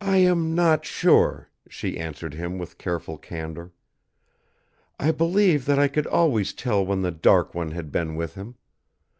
"I 0.00 0.18
am 0.18 0.54
not 0.54 0.84
sure," 0.84 1.50
she 1.68 1.98
answered 1.98 2.34
him 2.34 2.56
with 2.56 2.78
careful 2.78 3.18
candor. 3.18 3.72
"I 4.96 5.10
believe 5.10 5.64
that 5.66 5.76
I 5.76 5.88
could 5.88 6.06
always 6.06 6.52
tell 6.52 6.86
when 6.86 7.02
the 7.02 7.10
Dark 7.10 7.52
One 7.52 7.72
had 7.72 7.90
been 7.90 8.14
with 8.14 8.36
him. 8.36 8.54